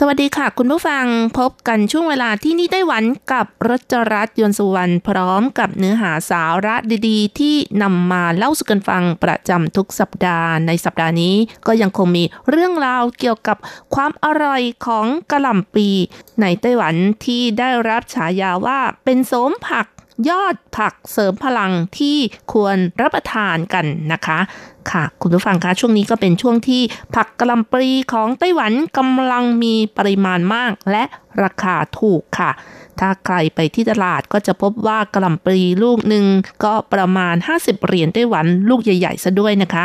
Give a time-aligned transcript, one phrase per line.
[0.00, 1.04] สวัสดีค่ะ คุณผู้ฟัง
[1.38, 6.76] พบกันช่วงเวลาที่นี่ไต้หวันกับรัชรัตน์ยนสุวรรณพร้อมกับเนื้อหาสาระ
[7.08, 11.34] ดีๆ ที่นำมาเล่าสู่กันฟังประจำทุกสัปดาห์ในสัปดาห์นี้
[11.66, 13.56] ก็ยังคงมีเรื่องราวเกี่ยวกับ
[13.94, 15.88] ความอร่อยของกะหล่ำปี
[16.40, 16.94] ในไต้หวัน
[17.24, 19.86] ที่ได้รับฉายาว่าเป็นโสมผัก
[20.28, 22.18] ยอดผักเสริมพลังที่
[22.52, 24.38] ควรรับประทานกันนะคะ
[24.90, 26.82] ค่ะ คุณผู้ฟังคะช่วงนี้ก็เป็นช่วงที่
[27.14, 31.04] ผักกะหล่ำปลีของไต้หวันกำลังมีปริมาณมากและ
[31.42, 32.50] ราคาถูกค่ะ
[33.00, 36.26] ถ้าใครไปที่ตลาดก็จะพบว่ากะหล่ำปลีลูกหนึ่ง
[36.64, 39.84] ก็ประมาณ 50 เหรียญไต้หวันลูกใหญ่ ๆ ซะด้วยนะคะ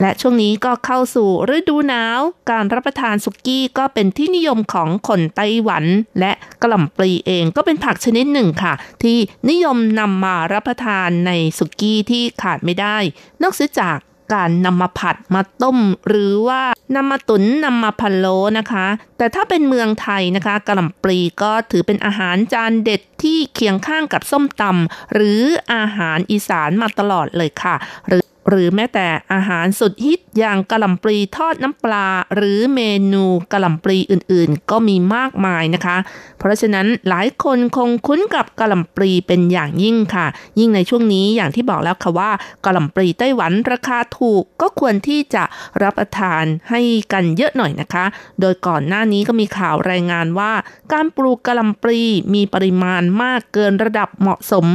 [0.00, 5.84] และช่วงนี้ก็เข้าสู่ฤดูหนาว การรับประทานสุกี้ก็เป็นที่นิยมของคนไต้หวัน
[6.20, 6.32] และ
[6.62, 9.18] กะหล่ำปลีเองก็เป็นผักชนิดหนึ่งค่ะ ที่
[9.50, 12.96] นิยมนำมารับประทานในสุกี้ที่ขาดไม่ได้
[13.42, 13.98] นอกจาก
[14.34, 16.62] การนำมาผัดมาต้ม หรือว่า
[16.96, 18.86] นำมาตุนนำมาพะโล้นะคะ
[19.18, 25.40] แต่ถ้าเป็นเมืองไทยนะคะกะหล่ำปลีก็ถือเป็นอาหารจานเด็ดที่เคียงข้างกับส้มตำหรือ
[25.72, 27.76] อาหารอีสานมาตลอดเลยค่ะ
[28.08, 32.80] หรือ หรือแม้แต่อาหารสุดฮิตอย่างกะหล่ำปลีทอดน้ำปลา หรือเม
[33.12, 35.96] นูกะหล่ำปลีอื่นๆ ก็มีมากมายนะคะ
[36.38, 40.26] เพราะฉะนั้นหลายคนคงคุ้นกับกะหล่ำปลีเป็นอย่างยิ่งค่ะ
[40.58, 42.30] ยิ่งในช่วงนี้อย่างที่บอกแล้วค่ะว่า
[42.64, 45.44] กะหล่ำปลีไต้หวันราคาถูกก็ควรที่จะ
[45.82, 46.80] รับประทานให้
[47.12, 48.04] กันเยอะหน่อยนะคะ
[48.40, 50.52] โดยก่อนหน้านี้ก็มีข่าวรายงานว่า
[50.92, 52.00] การปลูกกะหล่ำปลี
[52.34, 54.66] มีปริมาณมากเกินระดับเหมาะสม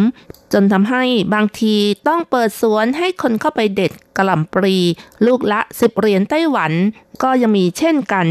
[0.53, 1.03] จนทำให้
[1.33, 1.75] บางที
[2.07, 4.77] ต้องเปิดสวนให้คนเข้าไปเด็ดกระหล่ำปลี
[5.25, 6.71] ลูกละสิบเหรียญไต้หวัน
[7.23, 8.27] ก็ยังมีเช่นกัน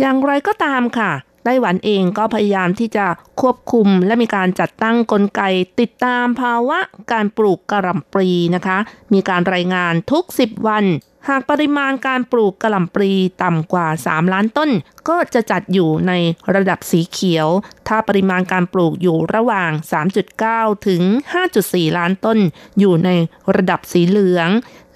[0.00, 1.10] อย่างไรก็ตามค่ะ
[1.44, 3.06] ไต้หวันเองก็พยายามที่จะ
[3.40, 5.42] ควบคุมและมีการจัดตั้งกลไก
[5.80, 6.78] ติดตามภาวะ
[7.12, 8.78] การปลูกกระหล่ำปลีนะคะ
[9.12, 10.84] มีการรายงานทุก 10 วัน
[11.28, 13.12] หากปริมาณการปลูกกระหล่ำปลี
[13.42, 14.70] ต่ำกว่า 3 ล้านต้น
[15.08, 16.12] ก็จะจัดอยู่ใน
[16.54, 17.48] ระดับสีเขียว
[17.88, 19.70] ถ้าปริมาณการปลูกอยู่ระหว่าง
[20.28, 21.02] 3.9 ถึง
[21.50, 22.38] 5.4 ล้านต้น
[22.78, 23.10] อยู่ใน
[23.56, 24.48] ระดับสีเหลือง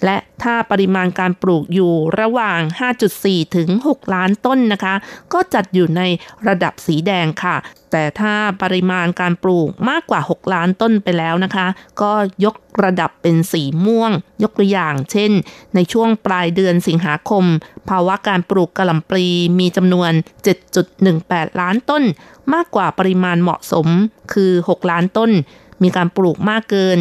[0.05, 2.59] และถ้าปริมาณการปลูกอยู่ระหว่าง
[3.07, 4.95] 5.4 ถึง 6 ล้านต้นนะคะ
[5.33, 6.01] ก็จัดอยู่ใน
[6.47, 7.55] ระดับสีแดงค่ะ
[7.91, 11.67] แต่ถ้าปริมาณการปลูกมากกว่า 6 ล้านต้นไปแล้วนะคะ
[12.01, 12.11] ก็
[12.45, 14.11] ยกระดับเป็นสีม่วง
[14.43, 15.31] ยกตัวอย่าง เช่น
[15.75, 17.45] ในช่วงปลายเดือนสิงหาคม
[17.89, 19.27] ภาวะการปลูกกะหล่ำปลี
[19.59, 20.11] มีจำนวน
[20.85, 22.03] 7.18 ล้านต้น
[22.53, 23.87] มากกว่าปริมาณเหมาะสม
[24.33, 25.31] คือ 6 ล้านต้น
[25.83, 26.99] มีการปลูกมากเกิน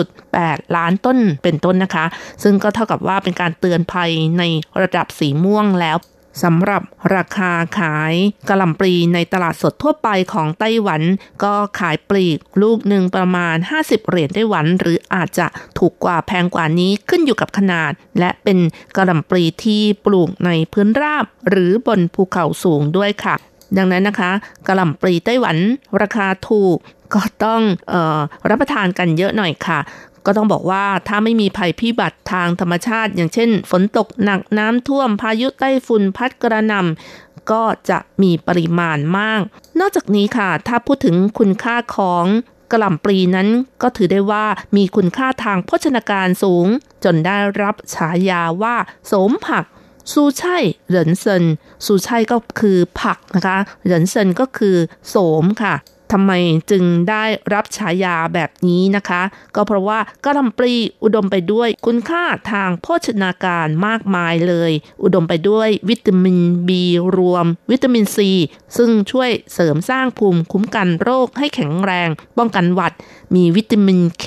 [0.00, 2.04] 1.8 ล้านต้นเป็นต้นนะคะ
[2.42, 4.42] ซึ่งก็เท่ากับว่าเป็นการเตือนภัยใน
[4.82, 5.98] ระดับสีม่วงแล้ว
[6.44, 6.82] สำหรับ
[7.16, 8.14] ราคาขาย
[8.48, 11.02] กระหล่ำปลีในตลาดสดทั่วไปของไต้หวัน
[11.44, 15.46] ก็ขายปลีกลูกหนึ่งประมาณ 50 เหรียญไต้หวัน หรืออาจจะ
[15.78, 18.58] ถูกกว่าแพงกว่านี้ขึ้นอยู่กับขนาด และเป็น
[18.96, 23.36] กระหล่ำปลีที่ปลูกในพื้นราบ หรือบนภูเขาสูงด้วยค่ะ
[23.76, 24.30] ดังนั้นนะคะ
[24.66, 25.56] กระหล่ำปลีไต้หวัน
[26.02, 26.76] ราคาถูก
[27.14, 27.62] ก็ต้อง
[27.92, 29.78] ออรับประทานกันเยอะหน่อยค่ะ
[30.26, 39.40] ก็ต้องบอกว่าถ้าไม่มีภัยพิบัติทางธรรมชาติ อย่างเช่น ฝนตกหนักน้ำท่วมพายุไต้ฝุ่นพัดกระนำก็จะมีปริมาณมาก
[39.80, 42.24] นอกจากนี้ค่ะ ถ้าพูดถึงคุณค่าของ
[42.72, 43.48] กระหล่ำปลีนั้น
[43.82, 44.44] ก็ถือได้ว่า
[44.76, 46.66] มีคุณค่าทางโภชนาการสูง
[47.04, 49.64] จนได้รับฉายาว่าโสมผัก
[50.12, 50.56] ซูไช่
[50.88, 51.44] เหรินเซิน
[51.86, 54.76] ซูไช่ก็คือผักนะคะเหรินเซินก็คือ
[55.08, 55.74] โสมค่ะ
[56.12, 56.32] ทำไม
[56.70, 57.24] จึงได้
[57.54, 59.22] รับฉายาแบบนี้นะคะ
[59.54, 64.72] ก็เพราะว่ากะหล่ำปลีอุดมไปด้วยคุณค่าทางโภชนาการมากมายเลย
[65.02, 66.38] อุดมไปด้วยวิตามิน
[66.68, 66.70] B
[67.16, 68.18] รวม วิตามิน C
[68.76, 72.08] ซึ่งช่วยเสริมสร้างภูมิคุ้มกันโรคให้แข็งแรง
[72.38, 72.92] ป้องกันหวัด
[73.34, 74.26] มีวิตามิน K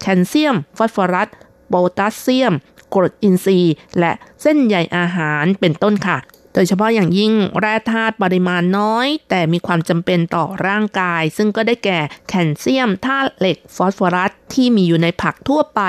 [0.00, 1.28] แคลเซียม ฟอสฟอรัส
[1.68, 2.54] โพแทสเซียม
[2.94, 4.12] กรดอินทรีย์ และ
[4.42, 6.18] เส้นใยอาหารเป็นต้นค่ะ
[6.56, 15.80] โดยเฉพาะอย่างยิ่งแร่ธาตุปริมาณน้อย แต่มีความจำเป็นต่อร่างกาย ซึ่งก็ได้แก่แคลเซียมธาตุเหล็กฟอสฟอรัสที่มีอยู่ในผักทั่วไป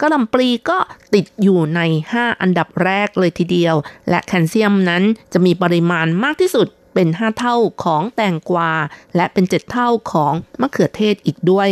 [0.00, 0.78] กะหล่ำปลีก็
[1.14, 1.80] ติดอยู่ใน
[2.14, 3.74] 5 อันดับแรกเลยทีเดียว
[4.08, 5.02] และแคลเซียมนั้น
[5.32, 8.72] จะมีปริมาณมากที่สุดเป็น 5 เท่าของแตงกวา
[9.16, 11.70] และเป็น 7 เท่าของมะเขือเทศอีกด้วย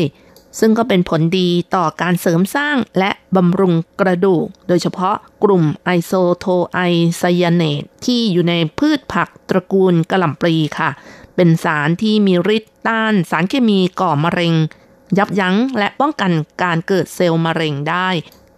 [0.58, 6.80] ซึ่งก็เป็นผลดีต่อการเสริมสร้างและบำรุงกระดูก โดยเฉพาะกลุ่มไอโซโทไอ
[7.18, 10.90] ไซยาเนตที่อยู่ในพืชผักตระกูลกระหล่ำปลีค่ะ
[11.36, 14.54] เป็นสารที่มีฤทธิ์ต้านสารเคมีก่อมะเร็ง
[15.18, 18.08] ยับยั้งและป้องกันการเกิดเซลล์มะเร็งได้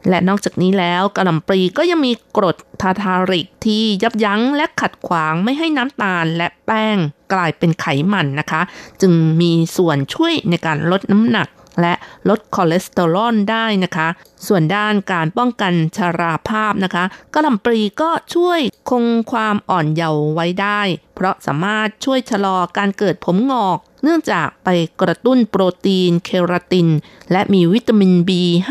[0.08, 6.96] และนอกจากนี้แล้วกระหล่ำปลีก็ยังมีกรดทาทาริกที่ยับยั้งและขัดขวางไม่ให้น้ำตาลและแป้ง
[7.32, 8.62] กลายเป็นไขมันนะคะ
[9.00, 11.48] จึงมีส่วนช่วยในการลดน้ำหนัก
[11.80, 11.94] และ
[12.28, 14.08] ลดคอเลสเตอรอลได้นะคะ
[14.46, 20.80] ส่วนด้านการป้องกันชราภาพนะคะกะหล่ำปลีก็ช่วยคงความอ่อนเยาว์ไว้ได้
[21.14, 24.68] เพราะสามารถช่วยชะลอการเกิดผมหงอก เนื่องจากไป
[25.02, 26.88] กระตุ้นโปรตีนเคราติน
[27.32, 28.70] และมีวิตามิน B5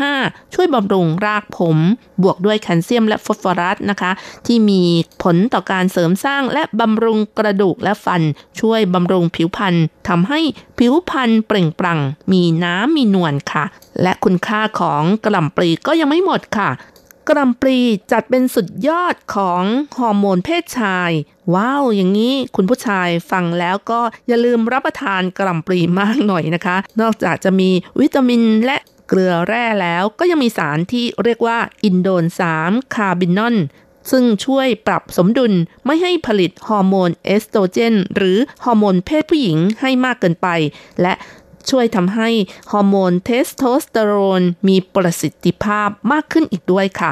[0.54, 1.76] ช่วยบำรุงรากผม
[2.22, 4.10] บวกด้วยแคลเซียมและฟอสฟอรัสนะคะ
[4.46, 4.82] ที่มี
[5.22, 8.22] ผลต่อการเสริมสร้างและบำรุงกระดูกและฟัน
[8.60, 9.74] ช่วยบำรุงผิวพรรณ
[10.08, 10.40] ทำให้
[10.78, 12.00] ผิวพรรณเปล่งปลั่ง
[12.32, 13.64] มีน้ำมีนวลค่ะ
[14.02, 16.70] และคุณค่าของกระหล่ำปลีก็ยังไม่หมดค่ะ
[17.28, 17.78] กระหล่ำปลี
[18.12, 19.62] จัดเป็นสุดยอดของ
[19.98, 21.10] ฮอร์โมนเพศชาย
[21.54, 27.70] ว้าว อย่างนี้คุณผู้ชายฟังแล้วก็อย่าลืมรับประทานกระหล่ำปลีมากหน่อยนะคะ นอกจากจะมี
[28.00, 28.76] วิตามินและ
[29.08, 32.24] เกลือแร่แล้วก็ยังมีสารที่เรียกว่าอินโดน
[32.58, 33.56] 3 คาร์บินอน
[34.10, 35.52] ซึ่งช่วยปรับสมดุล
[35.86, 40.48] ไม่ให้ผลิตฮอร์โมนเอสโตรเจน หรือฮอร์โมนเพศผู้หญิงให้มากเกินไป
[41.02, 41.14] และ
[41.70, 42.28] ช่วยทำให้
[42.72, 47.10] ฮอร์โมนเทสโทสเตอโรนมีประสิทธิภาพมากขึ้นอีกด้วยค่ะ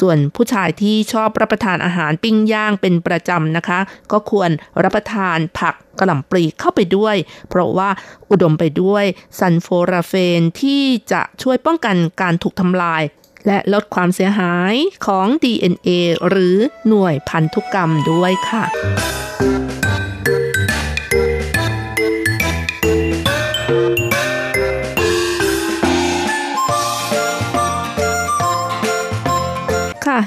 [0.00, 3.80] ส่วนผู้ชายที่ชอบรับประทานอาหารปิ้งย่างเป็นประจำนะคะ
[4.12, 4.50] ก็ควร
[4.82, 7.16] รับประทานผักกะหล่ำปลีเข้าไปด้วย
[7.48, 7.88] เพราะว่า
[8.30, 9.04] อุดมไปด้วย
[9.38, 10.82] ซัลโฟราเฟนที่
[11.12, 13.02] จะช่วยป้องกันการถูกทำลาย
[13.46, 14.74] และลดความเสียหาย
[15.06, 15.88] ของ DNA
[16.28, 16.56] หรือ
[16.88, 18.64] หน่วยพันธุกรรมด้วยค่ะ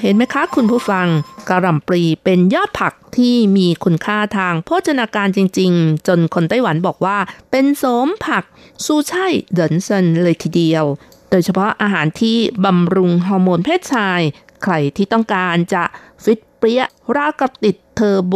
[0.02, 1.08] เห็นไหมคะคุณผู้ฟัง
[1.50, 7.18] กระหล่ำปลีเป็นยอดผักที่มีคุณค่าทางโภชนาการจริงๆ จนคนไต้หวันบอกว่า
[7.52, 8.44] เป็นโสมผัก
[8.86, 10.86] สู้ใช่เดินเซนเลยทีเดียว
[11.30, 14.22] โดยเฉพาะอาหารที่บำรุงฮอร์โมนเพศชาย
[14.64, 15.84] ใครที่ต้องการจะ
[16.24, 16.84] ฟิตเปรี้ย
[17.16, 18.36] รากกับติด เทอร์โบ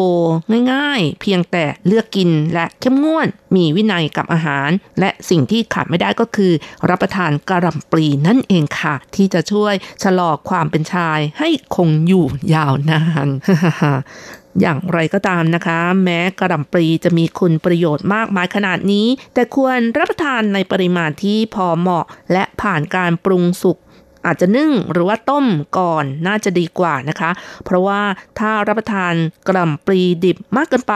[0.73, 4.69] ง่ายๆ เพียงแต่เลือกกินและเข้มงวด มีวินัยกับอาหาร
[4.99, 6.53] และสิ่งที่ขาดไม่ได้ก็คือ
[6.89, 9.73] รับประทานกระหล่ำปลีนั่นเองค่ะ ที่จะช่วย
[10.03, 13.27] ชะลอความเป็นชายให้คงอยู่ยาวนาน
[14.61, 23.77] อย่างไรก็ตามนะคะ แม้กระหล่ำปลีจะมีคุณประโยชน์มากมายขนาดนี้ แต่ควรรับประทานในปริมาณที่พอเหมาะ และผ่านการปรุงสุก
[24.25, 25.45] อาจจะนึ่งหรือว่าต้ม
[25.77, 27.31] ก่อนน่าจะดีกว่านะคะ
[27.65, 28.01] เพราะว่า
[28.39, 29.13] ถ้ารับประทาน
[29.49, 30.95] กล่ำปลีดิบมากเกินไป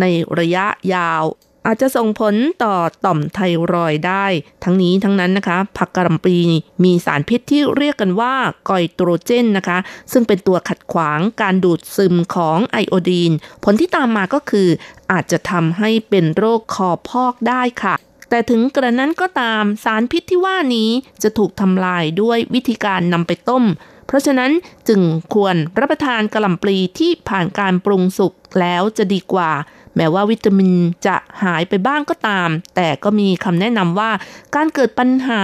[0.00, 0.04] ใน
[0.38, 1.24] ระยะยาว
[1.66, 2.34] อาจจะส่งผล
[2.64, 3.38] ต่อต่อมไท
[3.72, 4.26] รอยด์ได้
[4.64, 6.38] ทั้งนี้ทั้งนั้นนะคะ ผักกระลำปลี
[6.84, 8.34] มีสารพิษที่เรียกกันว่า
[8.68, 9.78] กอยโตรเจนนะคะ
[10.12, 13.32] ซึ่งเป็นตัวขัดขวางการดูดซึมของไอโอดีน
[13.64, 14.68] ผลที่ตามมาก็คือ
[15.12, 17.94] อาจจะทำให้เป็นโรคคอพอกได้ค่ะ
[18.34, 20.90] แต่ถึงกระนั้นก็ตามสารพิษที่ว่านี้
[21.22, 23.64] จะถูกทำลายด้วยวิธีการนำไปต้ม
[24.06, 24.50] เพราะฉะนั้น
[24.88, 25.00] จึง
[25.34, 29.50] ควรรับประทานกระหล่ำปลีที่ผ่านการปรุงสุกแล้วจะดีกว่า
[29.96, 30.72] แม้ว่าวิตามิน
[31.06, 34.10] จะหายไปบ้างก็ตาม แต่ก็มีคำแนะนำว่า
[34.54, 35.42] การเกิดปัญหา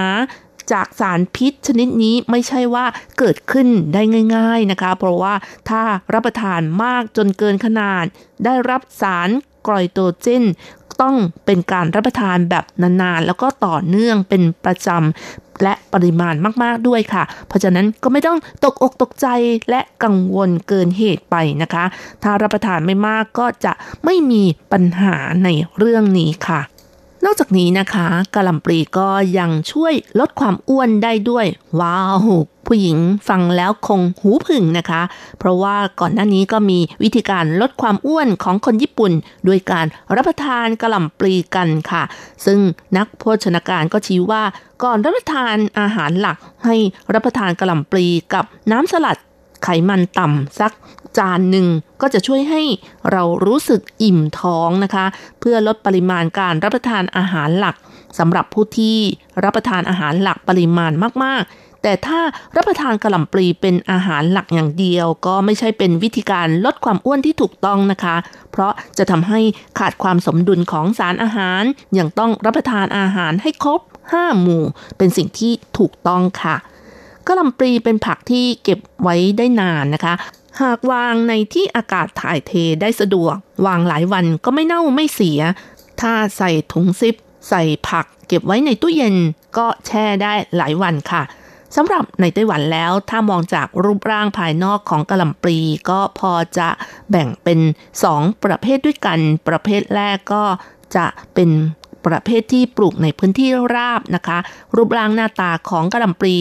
[0.73, 2.87] จากสารพิษชนิดนี้ไม่ใช่ว่า
[3.19, 4.03] เกิดขึ้นได้
[4.37, 5.35] ง่าย ๆนะคะ เพราะว่า
[5.69, 5.83] ถ้า
[6.13, 8.05] รับประทานมากจนเกินขนาด
[8.45, 9.31] ได้รับสาร
[9.69, 10.45] กรอยโตเจน
[11.03, 11.17] ต้อง
[11.47, 19.27] เป็นการรับประทานแบบนานๆ แล้วก็ต่อเนื่องเป็นประจำและปริมาณมากๆด้วยค่ะ เพราะฉะนั้นก็ไม่ต้องตกอกตกใจ
[19.71, 21.85] และกังวลเกินเหตุไปนะคะ
[22.23, 23.73] ถ้ารับประทานไม่มากก็จะ
[24.05, 24.43] ไม่มี
[24.73, 26.61] ปัญหาในเรื่องนี้ค่ะ
[27.25, 31.47] นอกจากนี้นะคะกะหล่ำปลีก็ยังช่วยลดความอ้วนได้ด้วย
[31.81, 32.23] ว้าว
[32.73, 32.99] ผู้หญิง
[33.29, 35.03] ฟังแล้วคงหูผึ่งนะคะ
[35.39, 39.13] เพราะว่าก่อนหน้านี้ก็มีวิธีการลดความอ้วนของคนญี่ปุ่น
[39.49, 39.87] ด้วยการ
[40.17, 42.03] รับประทานกระหล่ำปลีกันค่ะ
[42.45, 42.59] ซึ่ง
[42.97, 44.43] นักโภชนาการก็ชี้ว่า
[44.83, 46.77] ก่อนรับประทานอาหารหลักให้
[47.15, 49.19] รับประทานกระหล่ำปลีกับน้ำสลัด
[49.65, 50.73] ไขมันต่ำสัก
[51.19, 51.67] จานหนึ่ง
[52.01, 52.63] ก็จะช่วยให้
[53.11, 55.07] เรารู้สึกอิ่มท้องนะคะ
[55.41, 57.77] เพื่อลดปริมาณการรับประทานอาหารหลัก
[58.19, 58.97] สำหรับผู้ที่
[59.45, 60.93] รับประทานอาหารหลักปริมาณ
[61.25, 62.19] มากๆ แต่ถ้า
[62.57, 68.17] รับประทานกระหล่ำปลีเป็นอาหารหลักอย่างเดียว ก็ไม่ใช่เป็นวิธีการลดความอ้วนที่ถูกต้องนะคะ
[68.51, 69.41] เพราะจะทำให้
[69.79, 71.63] ขาดความสมดุลของสารอาหาร
[71.99, 73.81] ยังต้องรับประทานอาหารให้ครบ
[74.13, 74.65] 5 หมู่
[74.99, 76.57] เป็นสิ่งที่ถูกต้องค่ะ
[77.27, 80.15] กะหล่ำปลีเป็นผักที่เก็บไว้ได้นานนะคะ
[80.61, 85.41] หากวางในที่อากาศถ่ายเทได้สะดวก วางหลายวันก็ไม่เน่าไม่เสีย
[86.01, 87.15] ถ้าใส่ถุงซิป
[87.49, 89.15] ใส่ผัก เก็บไว้ในตู้เย็น
[89.59, 91.23] ก็แช่ได้หลายวันค่ะ
[91.77, 95.59] สำหรับในไต้หวันแล้วถ้ามองจากรูปร่างภายนอกของกะหล่ำปลี
[95.91, 96.69] ก็พอจะ
[97.11, 97.61] แบ่งเป็น
[98.03, 100.45] 2 ประเภทด้วยกัน ประเภทแรกก็
[100.97, 101.51] จะเป็น
[102.07, 104.39] ประเภทที่ปลูกในพื้นที่ราบนะคะ
[104.77, 106.37] รูปร่างหน้าตาของกะหล่ำปลี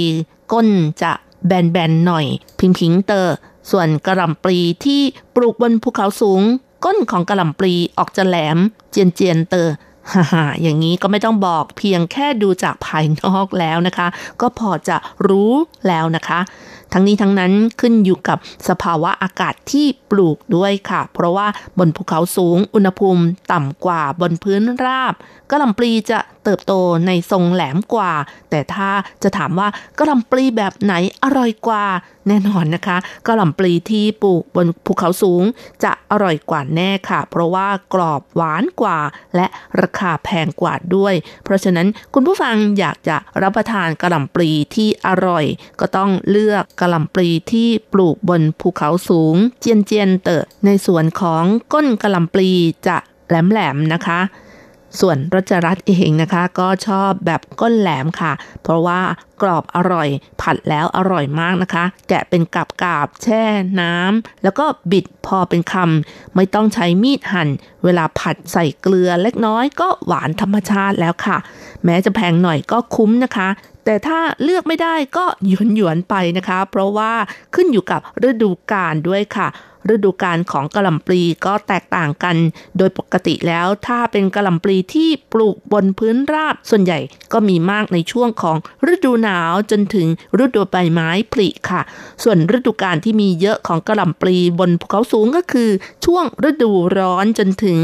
[0.53, 0.67] ก้น
[1.03, 1.11] จะ
[1.47, 2.25] แบนๆหน่อย
[2.59, 3.35] 平平的
[3.71, 5.01] ส่วนกะหล่ำปลีที่
[5.35, 6.41] ปลูกบนภูเขาสูง
[6.85, 8.57] ก้นของกะหล่ำปลีออกจะแหลม
[8.91, 9.73] 尖尖的
[10.13, 14.07] ฮ่าอย่างนี้ก็ไม่ต้องบอกเพียงแค่ดูจากภายนอกแล้วนะคะ
[14.41, 14.97] ก็พอจะ
[15.27, 15.53] รู้
[15.87, 16.39] แล้วนะคะ
[16.93, 18.37] ทั้งนี้ทั้งนั้นขึ้นอยู่กับ
[18.69, 21.47] สภาวะอากาศที่ปลูกด้วยค่ะ เพราะว่า
[21.79, 25.13] บนภูเขาสูงอุณหภูมิต่ำกว่าบนพื้นราบ
[25.51, 26.73] กะหล่ำปลีจะเติบโต
[27.07, 28.13] ในทรงแหลมกว่า
[28.49, 28.89] แต่ถ้า
[29.23, 29.67] จะถามว่า
[29.99, 30.93] กระลำปลีแบบไหน
[31.23, 31.85] อร่อยกว่า
[32.27, 35.43] แน่นอนนะคะกระลำปลีที่ปลูกบนภูเขาสูง
[35.83, 38.99] จะอร่อยกว่าแน่ค่ะ เพราะว่ากรอบหวานกว่า
[39.35, 39.47] และ
[39.81, 45.45] ราคาแพงกว่าด้วย เพราะฉะนั้นคุณผู้ฟังอยากจะรับประทานกระลำปลีที่อร่อย
[45.79, 51.43] ก็ต้องเลือกกะหล่ำปลีที่ปลูกบนภูเขาสูง เจียนเจียนเตอในส่วนของ
[51.73, 52.49] ก้นกะหล่ำปลี
[52.87, 54.19] จะแหลมๆนะคะ
[54.99, 58.31] ส่วนรจรัสเองนะคะ ก็ชอบแบบก้นแหลมค่ะ
[58.63, 59.01] เพราะว่า
[59.41, 60.09] กรอบอร่อย
[60.41, 63.43] ผัดแล้วอร่อยมากนะคะ แกะเป็นกับกาบแช่
[63.81, 67.49] น้ำแล้วก็บิดพอเป็นคำไม่ต้องใช้มีดหั่น
[67.83, 71.37] เวลาผัดใส่เกลือเล็กน้อยก็หวานธรรมชาติแล้วค่ะ
[71.85, 73.49] แม้จะแพงหน่อยก็คุ้มนะคะ
[73.89, 77.11] แต่ถ้าเลือกไม่ได้ก็หยวนหยวนไปนะคะ เพราะว่า
[77.55, 79.47] ขึ้นอยู่กับฤดูกาลด้วยค่ะ
[79.93, 82.35] ฤดูกาลของกะหล่ำปลีก็แตกต่างกัน
[82.77, 86.99] โดยปกติแล้วถ้าเป็นกะหล่ำปลีที่ปลูกบนพื้นราบส่วนใหญ่
[87.33, 88.57] ก็มีมากในช่วงของ
[88.93, 90.07] ฤดูหนาวจนถึง
[90.43, 91.81] ฤดูใบไม้ผลิค่ะ
[92.23, 95.69] ส่วนฤดูกาลที่มีเยอะของกะหล่ำปลีบนภูเขาสูงก็คือ
[96.05, 97.79] ช่วงฤดูร้อนจนถึง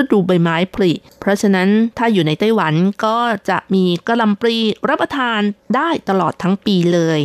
[0.00, 4.56] ฤดูใบไม้ผลิ เพราะฉะนั้นถ้าอยู่ในไต้หวันก็จะมีกะหล่ำปลี
[4.88, 5.40] รับประทาน
[5.76, 7.20] ได้ตลอดทั้งปีเลย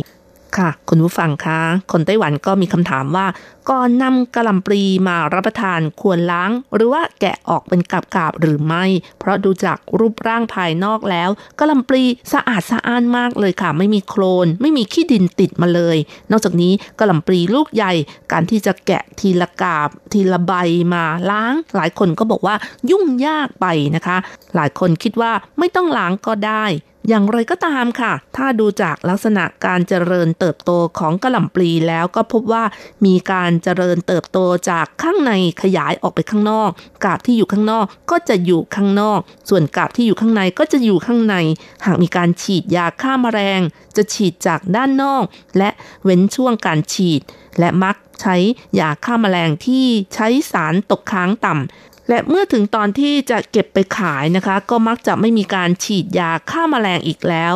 [0.58, 1.60] ค่ะ คุณผู้ฟังคะ
[1.92, 3.26] คนไต้หวันก็มีคำถามว่า
[3.70, 8.84] ก่อนนำกะหล่ำปลีมารับประทานควรล้าง หรือว่าแกะออกเป็นกาบหรือไม่
[9.18, 15.96] เพราะดูจากรูปร่างภายนอกแล้วกะหล่ำปลีสะอาดสะอ้านมากเลยค่ะ ไม่มีโคลน ไม่มีขี้ดินติดมาเลย
[16.30, 17.92] นอกจากนี้กะหล่ำปลีลูกใหญ่
[18.32, 20.52] การที่จะแกะทีละกาบ ทีละใบ
[20.94, 22.54] มาล้าง หลายคนก็บอกว่า
[22.90, 24.16] ยุ่งยากไปนะคะ
[24.54, 26.64] หลายคนคิดว่าไม่ต้องล้างก็ได้
[27.08, 32.64] อย่างไรก็ตามค่ะ ถ้าดูจากลักษณะการเจริญเติบโตของกระหล่ำปลีแล้วก็พบว่า
[33.06, 34.38] มีการเจริญเติบโต
[34.70, 35.32] จากข้างใน
[35.62, 36.70] ขยายออกไปข้างนอก
[37.04, 41.36] กาบที่อยู่ข้างนอกก็จะอยู่ข้างนอก ส่วนกาบที่อยู่ข้างในก็จะอยู่ข้างใน
[41.84, 43.60] หากมีการฉีดยาฆ่ามาแมลง
[43.96, 45.24] จะฉีดจากด้านนอก
[45.58, 45.70] และ
[46.04, 47.20] เว้นช่วงการฉีด
[47.58, 48.36] และมักใช้
[48.80, 57.54] ยาฆ่ามาแมลงที่ใช้สารตกค้างต่ำ และเมื่อถึงตอนที่จะเก็บไปขายนะคะ ก็มักจะไม่มีการฉีดยาฆ่ามาแมลงอีกแล้ว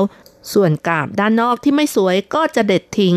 [0.53, 3.17] ส่วนกาบด้านนอกที่ไม่สวยก็จะเด็ดทิ้ง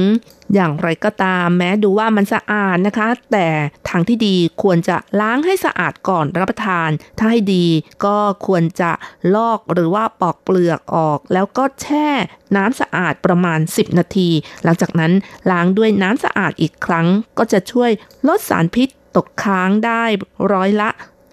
[0.54, 3.48] อย่างไรก็ตาม แม้ดูว่ามันสะอาดนะคะ แต่
[3.90, 7.66] ทางที่ดีควรจะล้างให้สะอาดก่อนรับประทาน ถ้าให้ดี
[8.06, 8.92] ก็ควรจะ
[9.36, 12.10] ลอกหรือว่าปอกเปลือกออก แล้วก็แช่
[12.56, 14.30] น้ำสะอาดประมาณ 10 นาที
[14.64, 15.12] หลังจากนั้น
[15.52, 17.92] ล้างด้วยน้ำสะอาดอีกครั้ง ก็จะช่วย
[18.28, 20.04] ลดสารพิษตกค้างได้
[20.54, 20.90] ร้อยละ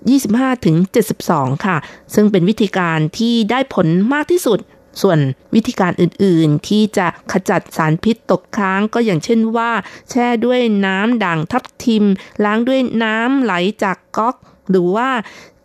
[0.08, 0.76] 25 ถึง
[1.20, 1.76] 72 ค่ะ
[2.14, 4.58] ซึ่งเป็นวิธีการที่ได้ผลมากที่สุด
[5.02, 5.18] ส่วน
[5.54, 9.70] วิธีการอื่นๆ ที่จะขจัดสารพิษตกค้างก็อย่างเช่นว่า
[10.10, 12.04] แช่ด้วยน้ำด่างทับทิม
[12.44, 13.52] ล้างด้วยน้ำไหล
[13.82, 14.36] จากก๊อก
[14.70, 15.08] หรือว่า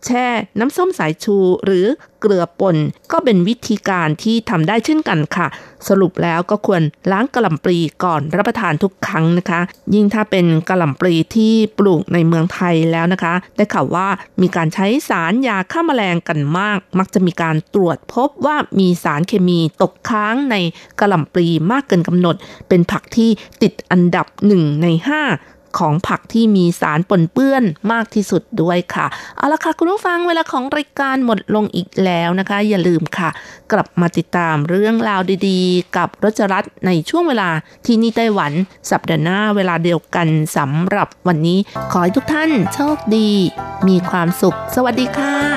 [0.06, 0.26] แช่
[0.58, 1.86] น้ำส้มสายชูหรือ
[2.20, 2.76] เกลือป่น
[3.12, 5.46] ก็เป็นวิธีการที่ทำได้เช่นกันค่ะ
[5.88, 9.60] สรุปแล้วก็ควรล้างกระหล่ำปลีก่อนรับประทานทุกครั้งนะคะ
[9.94, 14.08] ยิ่งถ้าเป็นกระหล่ำปลีที่ปลูกในเมืองไทยแล้วนะคะ ได้ข่าวว่า
[14.42, 20.56] มีการใช้สารยาฆ่าแมลงกันมาก มักจะมีการตรวจพบว่ามีสารเคมีตกค้างใน
[21.00, 22.36] กระหล่ำปลีมากเกินกำหนด
[22.68, 23.30] เป็นผักที่
[23.62, 25.22] ติดอันดับหนึ่งในห้า
[25.78, 29.06] ของผักที่มีสารปนเปื้อนมากที่สุดด้วยค่ะ
[29.36, 33.30] เอาละค่ะ คุณผู้ฟังเวลาของรายการหมดลงอีกแล้วนะคะ อย่าลืมค่ะ
[33.72, 37.50] กลับมาติดตามเรื่องราวดีๆ กับรจรัสในช่วงเวลา
[37.86, 38.52] ที่นี่ไต้หวัน
[38.90, 41.58] สัปดาห์หน้าเวลาเดียวกันสำหรับวันนี้
[41.92, 43.30] ขอให้ทุกท่านโชคดี
[43.88, 45.55] มีความสุข สวัสดีค่ะ